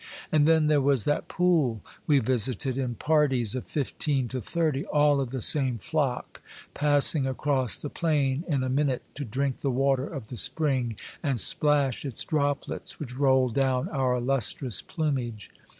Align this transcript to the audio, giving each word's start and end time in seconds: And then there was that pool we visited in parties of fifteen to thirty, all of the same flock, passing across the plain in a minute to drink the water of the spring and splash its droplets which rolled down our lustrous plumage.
And 0.31 0.47
then 0.47 0.65
there 0.65 0.81
was 0.81 1.05
that 1.05 1.27
pool 1.27 1.83
we 2.07 2.17
visited 2.17 2.75
in 2.75 2.95
parties 2.95 3.53
of 3.53 3.65
fifteen 3.67 4.27
to 4.29 4.41
thirty, 4.41 4.83
all 4.87 5.21
of 5.21 5.29
the 5.29 5.43
same 5.43 5.77
flock, 5.77 6.41
passing 6.73 7.27
across 7.27 7.77
the 7.77 7.87
plain 7.87 8.43
in 8.47 8.63
a 8.63 8.67
minute 8.67 9.03
to 9.13 9.23
drink 9.23 9.61
the 9.61 9.69
water 9.69 10.07
of 10.07 10.29
the 10.29 10.37
spring 10.37 10.95
and 11.21 11.39
splash 11.39 12.03
its 12.03 12.23
droplets 12.23 12.99
which 12.99 13.15
rolled 13.15 13.53
down 13.53 13.89
our 13.89 14.19
lustrous 14.19 14.81
plumage. 14.81 15.51